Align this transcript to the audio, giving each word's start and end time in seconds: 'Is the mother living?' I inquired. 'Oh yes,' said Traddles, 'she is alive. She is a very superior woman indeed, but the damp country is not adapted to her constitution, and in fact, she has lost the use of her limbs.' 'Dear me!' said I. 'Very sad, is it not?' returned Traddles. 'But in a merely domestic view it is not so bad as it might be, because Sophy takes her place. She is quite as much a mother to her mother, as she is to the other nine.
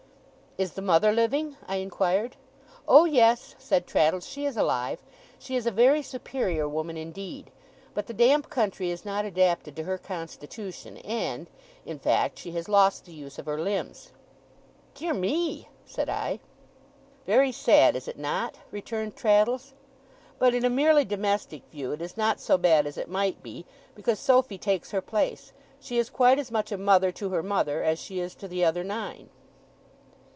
'Is 0.57 0.73
the 0.73 0.81
mother 0.81 1.13
living?' 1.13 1.55
I 1.65 1.77
inquired. 1.77 2.35
'Oh 2.85 3.05
yes,' 3.05 3.55
said 3.57 3.87
Traddles, 3.87 4.27
'she 4.27 4.43
is 4.45 4.57
alive. 4.57 4.99
She 5.39 5.55
is 5.55 5.65
a 5.65 5.71
very 5.71 6.01
superior 6.01 6.67
woman 6.67 6.97
indeed, 6.97 7.51
but 7.93 8.07
the 8.07 8.13
damp 8.13 8.49
country 8.49 8.89
is 8.91 9.05
not 9.05 9.23
adapted 9.23 9.77
to 9.77 9.85
her 9.85 9.97
constitution, 9.97 10.97
and 10.97 11.49
in 11.85 11.99
fact, 11.99 12.37
she 12.37 12.51
has 12.51 12.67
lost 12.67 13.05
the 13.05 13.13
use 13.13 13.39
of 13.39 13.45
her 13.45 13.57
limbs.' 13.61 14.11
'Dear 14.93 15.13
me!' 15.13 15.69
said 15.85 16.09
I. 16.09 16.41
'Very 17.25 17.53
sad, 17.53 17.95
is 17.95 18.09
it 18.09 18.19
not?' 18.19 18.55
returned 18.71 19.15
Traddles. 19.15 19.73
'But 20.37 20.53
in 20.53 20.65
a 20.65 20.69
merely 20.69 21.05
domestic 21.05 21.63
view 21.71 21.93
it 21.93 22.01
is 22.01 22.17
not 22.17 22.41
so 22.41 22.57
bad 22.57 22.85
as 22.85 22.97
it 22.97 23.09
might 23.09 23.41
be, 23.41 23.65
because 23.95 24.19
Sophy 24.19 24.57
takes 24.57 24.91
her 24.91 25.01
place. 25.01 25.53
She 25.79 25.97
is 25.97 26.09
quite 26.09 26.37
as 26.39 26.51
much 26.51 26.73
a 26.73 26.77
mother 26.77 27.09
to 27.13 27.29
her 27.29 27.41
mother, 27.41 27.83
as 27.83 27.99
she 27.99 28.19
is 28.19 28.35
to 28.35 28.49
the 28.49 28.65
other 28.65 28.83
nine. 28.83 29.29